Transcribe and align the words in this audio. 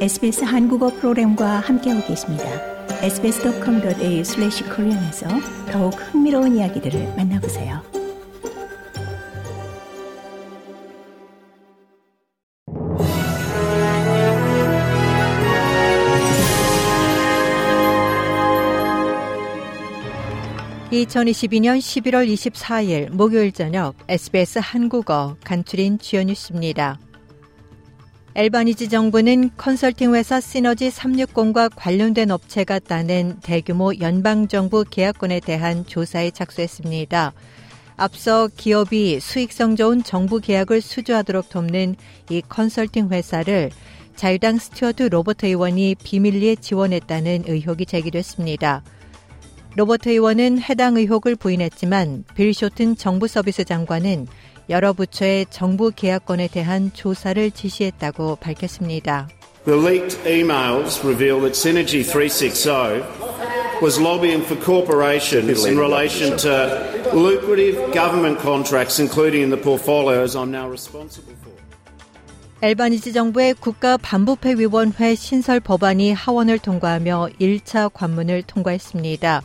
SBS 0.00 0.44
한국어 0.44 0.88
프로그램과 0.88 1.60
함께하고 1.60 2.06
계십니다. 2.06 2.44
sbs.com.au/korean에서 3.02 5.28
더욱 5.70 5.90
흥미로운 5.90 6.56
이야기들을 6.56 7.16
만나보세요. 7.18 7.82
(2022년 20.90 21.78
11월 21.78 22.26
24일) 22.26 23.10
목요일 23.10 23.52
저녁 23.52 23.94
SBS 24.08 24.60
한국어 24.62 25.36
간추린 25.44 25.98
주요 25.98 26.22
뉴스입니다. 26.22 26.98
앨버니지 28.36 28.88
정부는 28.88 29.50
컨설팅 29.56 30.14
회사 30.14 30.40
시너지 30.40 30.88
360과 30.88 31.68
관련된 31.74 32.30
업체가 32.30 32.78
따낸 32.78 33.36
대규모 33.42 33.92
연방정부 33.98 34.84
계약권에 34.88 35.40
대한 35.40 35.84
조사에 35.84 36.30
착수했습니다. 36.30 37.32
앞서 37.96 38.48
기업이 38.56 39.18
수익성 39.18 39.74
좋은 39.74 40.04
정부 40.04 40.38
계약을 40.38 40.80
수주하도록 40.80 41.48
돕는 41.48 41.96
이 42.30 42.40
컨설팅 42.48 43.08
회사를 43.08 43.70
자유당 44.14 44.58
스튜어트 44.58 45.02
로버트 45.04 45.46
의원이 45.46 45.96
비밀리에 45.96 46.54
지원했다는 46.54 47.44
의혹이 47.48 47.84
제기됐습니다. 47.84 48.84
로버트 49.74 50.08
의원은 50.08 50.60
해당 50.60 50.96
의혹을 50.96 51.34
부인했지만 51.34 52.24
빌 52.36 52.54
쇼튼 52.54 52.96
정부 52.96 53.26
서비스 53.26 53.64
장관은 53.64 54.28
여러 54.70 54.92
부처의 54.92 55.46
정부 55.50 55.90
계약권에 55.90 56.46
대한 56.46 56.92
조사를 56.94 57.50
지시했다고 57.50 58.36
밝혔습니다. 58.36 59.28
The 59.64 59.78
leaked 59.78 60.16
emails 60.26 61.04
reveal 61.04 61.40
that 61.40 61.58
Synergy 61.58 62.04
360 62.04 63.02
was 63.82 64.00
lobbying 64.00 64.42
for 64.44 64.56
corporations 64.64 65.66
in 65.66 65.76
relation 65.76 66.36
to 66.38 67.10
lucrative 67.12 67.92
government 67.92 68.38
contracts, 68.40 69.00
including 69.00 69.42
in 69.42 69.50
the 69.50 69.60
portfolios 69.60 70.36
I'm 70.36 70.50
now 70.50 70.68
responsible 70.70 71.34
for. 71.42 71.50
엘바니지 72.62 73.12
정부의 73.12 73.54
국가 73.54 73.96
반부패 73.96 74.54
위원회 74.54 75.14
신설 75.16 75.60
법안이 75.60 76.12
하원을 76.12 76.58
통과하며 76.58 77.30
1차 77.40 77.90
관문을 77.92 78.44
통과했습니다. 78.44 79.42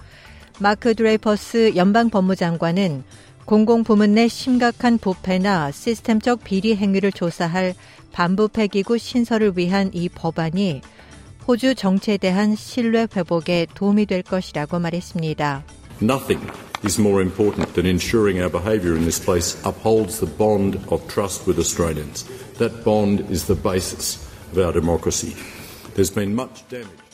마크 0.59 0.93
드레이퍼스 0.93 1.73
연방 1.75 2.09
법무장관은 2.09 3.03
공공부문 3.45 4.15
내 4.15 4.27
심각한 4.27 4.97
부패나 4.97 5.69
시스템적 5.71 6.43
비리 6.43 6.75
행위를 6.75 7.11
조사할 7.11 7.75
반부패 8.11 8.67
기구 8.67 8.97
신설을 8.97 9.53
위한 9.55 9.91
이 9.93 10.09
법안이 10.09 10.81
호주 11.47 11.75
정치에 11.75 12.17
대한 12.17 12.55
신뢰 12.55 13.07
회복에 13.15 13.67
도움이 13.75 14.07
될 14.07 14.23
것이라고 14.23 14.79
말했습니다. 14.79 15.63
Nothing 16.01 16.41
is 16.83 16.99
more 16.99 17.21
important 17.21 17.71
than 17.73 17.85
ensuring 17.85 18.41
our 18.41 18.49
behaviour 18.49 18.97
in 18.97 19.03
this 19.03 19.23
place 19.23 19.55
upholds 19.63 20.19
the 20.19 20.31
bond 20.37 20.79
of 20.89 21.07
trust 21.07 21.45
with 21.45 21.59
Australians. 21.59 22.25
That 22.57 22.83
bond 22.83 23.29
is 23.29 23.45
the 23.45 23.55
basis 23.55 24.25
of 24.51 24.57
our 24.57 24.73
democracy. 24.73 25.35
There's 25.93 26.13
been 26.13 26.33
much 26.33 26.67
damage. 26.67 27.05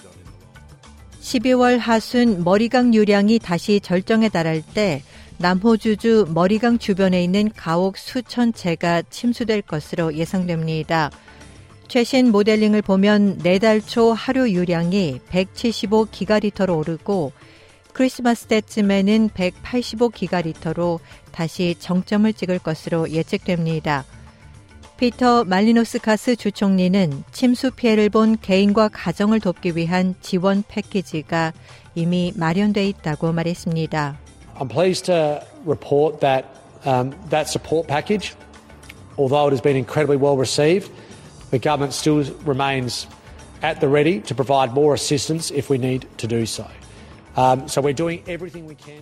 12월 1.22 1.78
하순 1.78 2.44
머리강 2.44 2.94
유량이 2.94 3.40
다시 3.40 3.80
절정에 3.80 4.30
달할 4.30 4.64
때 4.73 5.04
남호주주 5.42 6.28
머리강 6.30 6.78
주변에 6.78 7.23
있는 7.23 7.50
가옥 7.50 7.97
수천 7.97 8.53
채가 8.53 9.02
침수될 9.09 9.64
것으로 9.64 10.14
예상됩니다. 10.14 11.09
최신 11.88 12.31
모델링을 12.31 12.83
보면 12.83 13.39
내달 13.42 13.81
초 13.81 14.14
하루 14.14 14.52
유량이 14.52 15.20
175기가리터로 15.32 16.77
오르고 16.77 17.32
크리스마스 17.92 18.45
때쯤에는 18.45 19.30
185기가리터로 19.30 20.99
다시 21.32 21.76
정점을 21.80 22.32
찍을 22.32 22.60
것으로 22.60 23.10
예측됩니다. 23.10 24.05
피터 24.98 25.45
말리노스 25.45 25.99
카스 25.99 26.36
주총리는 26.36 27.23
침수 27.32 27.71
피해를 27.71 28.11
본 28.11 28.37
개인과 28.37 28.89
가정을 28.89 29.39
돕기 29.39 29.76
위한 29.76 30.14
지원 30.21 30.64
패키지가 30.67 31.52
이미 31.95 32.32
마련돼 32.36 32.87
있다고 32.87 33.32
말했습니다. 33.32 34.20
I'm 34.61 34.70
pleased 34.70 35.05
to 35.05 35.44
report 35.66 36.22
that 36.22 36.45
um, 36.86 37.16
that 37.30 37.49
support 37.49 37.88
package, 37.88 38.36
although 39.17 39.48
it 39.48 39.52
has 39.58 39.61
been 39.61 39.76
incredibly 39.76 40.17
well 40.17 40.38
received, 40.38 40.92
the 41.49 41.58
government 41.58 41.94
still 41.94 42.22
remains 42.45 43.08
at 43.64 43.82
the 43.82 43.88
ready 43.88 44.22
to 44.22 44.36
provide 44.36 44.72
more 44.73 44.94
assistance 44.94 45.49
if 45.49 45.72
we 45.72 45.80
need 45.80 46.05
to 46.20 46.27
do 46.27 46.45
so. 46.45 46.70
Um, 47.36 47.67
so 47.67 47.82
we're 47.82 47.98
doing 47.98 48.22
everything 48.27 48.67
we 48.67 48.76
can. 48.76 49.02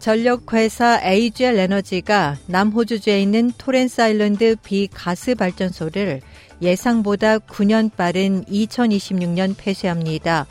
전력회사 0.00 1.00
AGL 1.04 1.60
에너지가 1.60 2.38
남호주주에 2.46 3.22
있는 3.22 3.52
토렌스 3.56 4.00
아일랜드 4.00 4.56
비가스 4.56 5.36
발전소를 5.36 6.20
예상보다 6.60 7.38
9년 7.38 7.94
빠른 7.94 8.44
2026년 8.46 9.54
폐쇄합니다. 9.56 10.48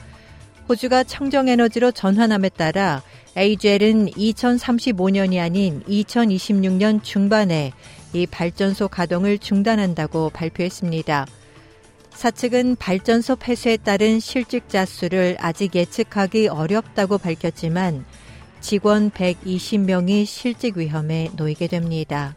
호주가 0.70 1.04
청정에너지로 1.04 1.92
전환함에 1.92 2.50
따라 2.50 3.02
AGL은 3.38 4.12
2035년이 4.12 5.42
아닌 5.42 5.84
2026년 5.88 7.04
중반에 7.04 7.72
이 8.14 8.26
발전소 8.26 8.88
가동을 8.88 9.38
중단한다고 9.38 10.30
발표했습니다. 10.32 11.28
사측은 12.12 12.76
발전소 12.76 13.38
폐쇄에 13.38 13.78
따른 13.78 14.20
실직자 14.20 14.86
수를 14.86 15.38
아직 15.40 15.76
예측하기 15.76 16.50
어렵다고 16.50 17.18
밝혔지만 17.18 18.06
직원 18.60 19.10
120명이 19.12 20.26
실직 20.26 20.78
위험에 20.78 21.32
놓이게 21.36 21.68
됩니다. 21.68 22.36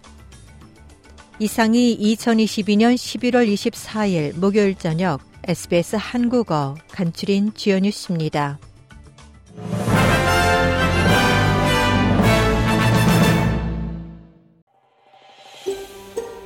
이상이 1.41 1.99
2022년 1.99 2.95
11월 2.95 3.53
24일 3.53 4.39
목요일 4.39 4.77
저녁 4.77 5.21
SBS 5.43 5.97
한국어 5.97 6.77
간추린 6.93 7.55
주요 7.55 7.81
뉴스입니다. 7.81 8.59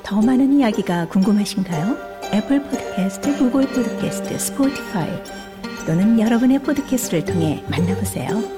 더 0.02 0.22
많은 0.22 0.58
이야기가 0.58 1.08
궁금하신가요? 1.08 1.96
애플 2.32 2.62
포드캐스트, 2.62 3.36
구글 3.36 3.66
포드캐스트, 3.68 4.38
스포티파이 4.38 5.10
또는 5.86 6.18
여러분의 6.18 6.60
포드캐스트를 6.60 7.26
통해 7.26 7.62
만나보세요. 7.70 8.57